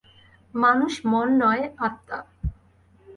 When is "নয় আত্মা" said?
1.41-2.17